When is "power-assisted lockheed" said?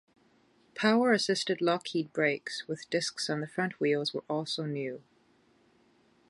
0.73-2.11